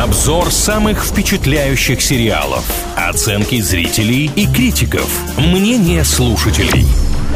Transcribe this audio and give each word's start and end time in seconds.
Обзор 0.00 0.50
самых 0.50 1.04
впечатляющих 1.04 2.00
сериалов. 2.00 2.64
Оценки 2.96 3.60
зрителей 3.60 4.30
и 4.34 4.46
критиков. 4.46 5.06
Мнение 5.36 6.04
слушателей. 6.04 6.86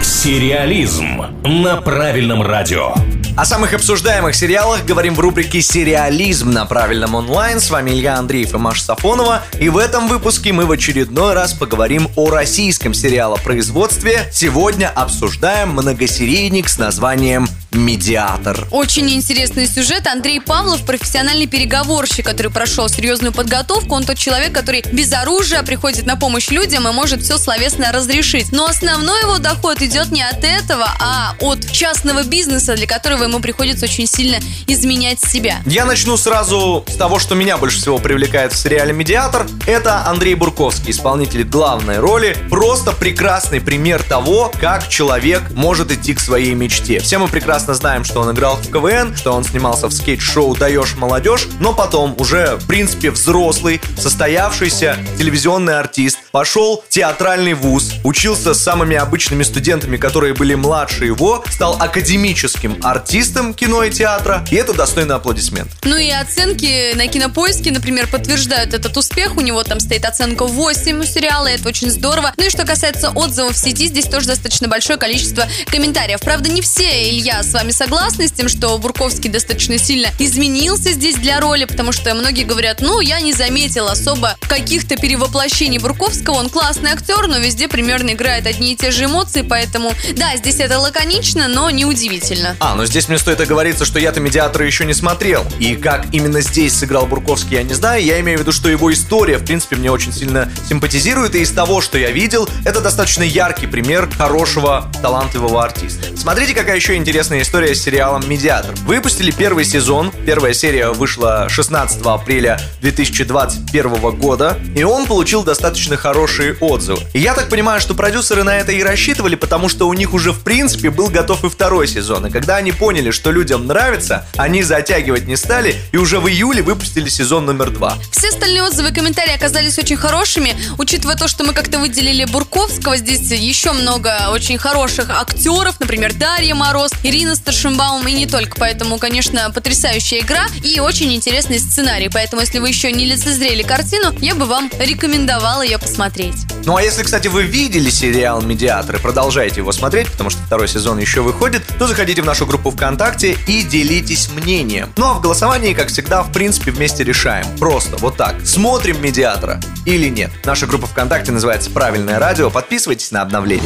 Сериализм 0.00 1.22
на 1.42 1.78
правильном 1.78 2.40
радио. 2.40 2.94
О 3.36 3.44
самых 3.44 3.74
обсуждаемых 3.74 4.36
сериалах 4.36 4.84
говорим 4.84 5.16
в 5.16 5.18
рубрике 5.18 5.60
«Сериализм» 5.60 6.52
на 6.52 6.64
правильном 6.64 7.16
онлайн. 7.16 7.58
С 7.58 7.68
вами 7.68 7.90
Илья 7.90 8.16
Андреев 8.16 8.54
и 8.54 8.58
Маша 8.58 8.84
Сафонова. 8.84 9.42
И 9.58 9.68
в 9.68 9.76
этом 9.76 10.06
выпуске 10.06 10.52
мы 10.52 10.64
в 10.64 10.70
очередной 10.70 11.34
раз 11.34 11.54
поговорим 11.54 12.06
о 12.14 12.30
российском 12.30 12.94
сериалопроизводстве. 12.94 14.28
Сегодня 14.30 14.88
обсуждаем 14.88 15.70
многосерийник 15.70 16.68
с 16.68 16.78
названием 16.78 17.48
«Медиатор». 17.74 18.66
Очень 18.70 19.10
интересный 19.10 19.66
сюжет. 19.66 20.06
Андрей 20.06 20.40
Павлов– 20.40 20.84
профессиональный 20.86 21.46
переговорщик, 21.46 22.24
который 22.26 22.52
прошел 22.52 22.88
серьезную 22.88 23.32
подготовку. 23.32 23.94
Он 23.94 24.04
тот 24.04 24.18
человек, 24.18 24.52
который 24.52 24.84
без 24.92 25.12
оружия 25.12 25.62
приходит 25.62 26.06
на 26.06 26.16
помощь 26.16 26.48
людям 26.48 26.88
и 26.88 26.92
может 26.92 27.22
все 27.22 27.38
словесно 27.38 27.92
разрешить. 27.92 28.52
Но 28.52 28.66
основной 28.66 29.22
его 29.22 29.38
доход 29.38 29.80
идет 29.82 30.10
не 30.10 30.22
от 30.22 30.44
этого, 30.44 30.86
а 31.00 31.34
от 31.40 31.70
частного 31.70 32.24
бизнеса, 32.24 32.74
для 32.76 32.86
которого 32.86 33.24
ему 33.24 33.40
приходится 33.40 33.86
очень 33.86 34.06
сильно 34.06 34.38
изменять 34.66 35.20
себя. 35.20 35.62
Я 35.66 35.84
начну 35.84 36.16
сразу 36.16 36.84
с 36.88 36.96
того, 36.96 37.18
что 37.18 37.34
меня 37.34 37.56
больше 37.56 37.78
всего 37.78 37.98
привлекает 37.98 38.52
в 38.52 38.56
сериале 38.58 38.92
«Медиатор». 38.92 39.46
Это 39.66 40.06
Андрей 40.06 40.34
Бурковский, 40.34 40.90
исполнитель 40.90 41.44
главной 41.44 41.98
роли. 41.98 42.36
Просто 42.50 42.92
прекрасный 42.92 43.60
пример 43.60 44.02
того, 44.02 44.52
как 44.60 44.88
человек 44.88 45.42
может 45.54 45.90
идти 45.90 46.14
к 46.14 46.20
своей 46.20 46.54
мечте. 46.54 47.00
Все 47.00 47.18
мы 47.18 47.28
прекрасно 47.28 47.61
знаем, 47.68 48.04
что 48.04 48.20
он 48.20 48.32
играл 48.32 48.56
в 48.56 48.70
КВН, 48.70 49.16
что 49.16 49.32
он 49.32 49.44
снимался 49.44 49.88
в 49.88 49.92
скетч-шоу 49.92 50.56
«Даешь 50.56 50.96
молодежь», 50.96 51.48
но 51.60 51.72
потом 51.72 52.14
уже, 52.18 52.56
в 52.56 52.66
принципе, 52.66 53.10
взрослый, 53.10 53.80
состоявшийся 53.98 54.96
телевизионный 55.18 55.78
артист, 55.78 56.18
пошел 56.32 56.82
в 56.86 56.88
театральный 56.88 57.54
вуз, 57.54 57.92
учился 58.04 58.54
с 58.54 58.60
самыми 58.60 58.96
обычными 58.96 59.42
студентами, 59.42 59.96
которые 59.96 60.34
были 60.34 60.54
младше 60.54 61.04
его, 61.04 61.44
стал 61.50 61.76
академическим 61.80 62.78
артистом 62.82 63.54
кино 63.54 63.84
и 63.84 63.90
театра, 63.90 64.44
и 64.50 64.56
это 64.56 64.72
достойный 64.72 65.14
аплодисмент. 65.14 65.70
Ну 65.84 65.96
и 65.96 66.10
оценки 66.10 66.94
на 66.94 67.06
кинопоиске, 67.06 67.70
например, 67.70 68.08
подтверждают 68.08 68.74
этот 68.74 68.96
успех. 68.96 69.36
У 69.36 69.40
него 69.40 69.62
там 69.64 69.80
стоит 69.80 70.04
оценка 70.04 70.46
8 70.46 71.00
у 71.00 71.04
сериала, 71.04 71.46
это 71.46 71.68
очень 71.68 71.90
здорово. 71.90 72.32
Ну 72.36 72.46
и 72.46 72.50
что 72.50 72.64
касается 72.64 73.10
отзывов 73.10 73.54
в 73.54 73.58
сети, 73.58 73.86
здесь 73.86 74.06
тоже 74.06 74.26
достаточно 74.26 74.68
большое 74.68 74.98
количество 74.98 75.46
комментариев. 75.66 76.20
Правда, 76.20 76.50
не 76.50 76.60
все, 76.60 77.10
Илья, 77.10 77.42
с 77.52 77.54
вами 77.54 77.70
согласны 77.70 78.28
с 78.28 78.32
тем, 78.32 78.48
что 78.48 78.78
Бурковский 78.78 79.28
достаточно 79.28 79.76
сильно 79.76 80.08
изменился 80.18 80.92
здесь 80.92 81.16
для 81.16 81.38
роли, 81.38 81.66
потому 81.66 81.92
что 81.92 82.14
многие 82.14 82.44
говорят, 82.44 82.80
ну, 82.80 83.00
я 83.00 83.20
не 83.20 83.34
заметил 83.34 83.88
особо 83.88 84.38
каких-то 84.40 84.96
перевоплощений 84.96 85.76
Бурковского. 85.76 86.36
Он 86.36 86.48
классный 86.48 86.92
актер, 86.92 87.26
но 87.26 87.36
везде 87.36 87.68
примерно 87.68 88.12
играет 88.12 88.46
одни 88.46 88.72
и 88.72 88.76
те 88.76 88.90
же 88.90 89.04
эмоции, 89.04 89.42
поэтому, 89.42 89.92
да, 90.16 90.34
здесь 90.38 90.60
это 90.60 90.78
лаконично, 90.78 91.46
но 91.46 91.68
неудивительно. 91.68 92.56
А, 92.58 92.74
но 92.74 92.86
здесь 92.86 93.08
мне 93.08 93.18
стоит 93.18 93.38
оговориться, 93.38 93.84
что 93.84 93.98
я-то 93.98 94.18
«Медиатора» 94.20 94.64
еще 94.64 94.86
не 94.86 94.94
смотрел. 94.94 95.44
И 95.58 95.76
как 95.76 96.06
именно 96.12 96.40
здесь 96.40 96.74
сыграл 96.74 97.04
Бурковский, 97.04 97.58
я 97.58 97.64
не 97.64 97.74
знаю. 97.74 98.02
Я 98.02 98.18
имею 98.20 98.38
в 98.38 98.40
виду, 98.40 98.52
что 98.52 98.70
его 98.70 98.90
история, 98.90 99.36
в 99.36 99.44
принципе, 99.44 99.76
мне 99.76 99.90
очень 99.90 100.14
сильно 100.14 100.50
симпатизирует. 100.70 101.34
И 101.34 101.42
из 101.42 101.50
того, 101.50 101.82
что 101.82 101.98
я 101.98 102.12
видел, 102.12 102.48
это 102.64 102.80
достаточно 102.80 103.24
яркий 103.24 103.66
пример 103.66 104.08
хорошего, 104.16 104.90
талантливого 105.02 105.62
артиста. 105.62 106.16
Смотрите, 106.16 106.54
какая 106.54 106.76
еще 106.76 106.96
интересная 106.96 107.41
история 107.42 107.74
с 107.74 107.82
сериалом 107.82 108.28
«Медиатор». 108.28 108.74
Выпустили 108.86 109.30
первый 109.30 109.64
сезон. 109.64 110.12
Первая 110.24 110.54
серия 110.54 110.90
вышла 110.90 111.48
16 111.48 112.00
апреля 112.04 112.60
2021 112.80 114.10
года. 114.16 114.58
И 114.74 114.84
он 114.84 115.06
получил 115.06 115.42
достаточно 115.42 115.96
хорошие 115.96 116.56
отзывы. 116.60 117.00
И 117.12 117.20
я 117.20 117.34
так 117.34 117.48
понимаю, 117.48 117.80
что 117.80 117.94
продюсеры 117.94 118.44
на 118.44 118.56
это 118.56 118.72
и 118.72 118.82
рассчитывали, 118.82 119.34
потому 119.34 119.68
что 119.68 119.88
у 119.88 119.92
них 119.92 120.14
уже, 120.14 120.32
в 120.32 120.42
принципе, 120.42 120.90
был 120.90 121.08
готов 121.08 121.44
и 121.44 121.48
второй 121.48 121.88
сезон. 121.88 122.26
И 122.26 122.30
когда 122.30 122.56
они 122.56 122.72
поняли, 122.72 123.10
что 123.10 123.30
людям 123.30 123.66
нравится, 123.66 124.26
они 124.36 124.62
затягивать 124.62 125.26
не 125.26 125.36
стали 125.36 125.76
и 125.92 125.96
уже 125.96 126.20
в 126.20 126.28
июле 126.28 126.62
выпустили 126.62 127.08
сезон 127.08 127.46
номер 127.46 127.70
два. 127.70 127.98
Все 128.12 128.28
остальные 128.28 128.62
отзывы 128.62 128.90
и 128.90 128.94
комментарии 128.94 129.34
оказались 129.34 129.78
очень 129.78 129.96
хорошими. 129.96 130.54
Учитывая 130.78 131.16
то, 131.16 131.28
что 131.28 131.44
мы 131.44 131.52
как-то 131.52 131.78
выделили 131.78 132.24
Бурковского, 132.24 132.96
здесь 132.96 133.30
еще 133.32 133.72
много 133.72 134.30
очень 134.30 134.58
хороших 134.58 135.10
актеров, 135.10 135.80
например, 135.80 136.14
Дарья 136.14 136.54
Мороз, 136.54 136.92
Ирина 137.02 137.31
Старшинбаум 137.34 138.06
и 138.06 138.12
не 138.12 138.26
только. 138.26 138.56
Поэтому, 138.58 138.98
конечно, 138.98 139.50
потрясающая 139.50 140.20
игра 140.20 140.46
и 140.62 140.80
очень 140.80 141.14
интересный 141.14 141.58
сценарий. 141.58 142.08
Поэтому, 142.12 142.42
если 142.42 142.58
вы 142.58 142.68
еще 142.68 142.92
не 142.92 143.06
лицезрели 143.06 143.62
картину, 143.62 144.12
я 144.18 144.34
бы 144.34 144.46
вам 144.46 144.70
рекомендовала 144.78 145.62
ее 145.62 145.78
посмотреть. 145.78 146.34
Ну 146.64 146.76
а 146.76 146.82
если, 146.82 147.02
кстати, 147.02 147.28
вы 147.28 147.42
видели 147.42 147.90
сериал 147.90 148.40
«Медиатор» 148.42 148.96
и 148.96 148.98
продолжаете 148.98 149.56
его 149.56 149.72
смотреть, 149.72 150.10
потому 150.10 150.30
что 150.30 150.40
второй 150.42 150.68
сезон 150.68 150.98
еще 150.98 151.20
выходит, 151.20 151.62
то 151.78 151.86
заходите 151.86 152.22
в 152.22 152.26
нашу 152.26 152.46
группу 152.46 152.70
ВКонтакте 152.70 153.36
и 153.46 153.62
делитесь 153.62 154.28
мнением. 154.30 154.92
Ну 154.96 155.06
а 155.06 155.14
в 155.14 155.20
голосовании, 155.20 155.74
как 155.74 155.88
всегда, 155.88 156.22
в 156.22 156.32
принципе, 156.32 156.70
вместе 156.70 157.04
решаем. 157.04 157.46
Просто 157.58 157.96
вот 157.96 158.16
так. 158.16 158.36
Смотрим 158.44 159.02
«Медиатора» 159.02 159.60
или 159.86 160.08
нет. 160.08 160.30
Наша 160.44 160.66
группа 160.66 160.86
ВКонтакте 160.86 161.32
называется 161.32 161.70
«Правильное 161.70 162.18
радио». 162.18 162.50
Подписывайтесь 162.50 163.10
на 163.10 163.22
обновления. 163.22 163.62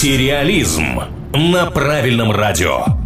Сериализм 0.00 1.00
на 1.32 1.66
правильном 1.72 2.30
радио. 2.30 2.97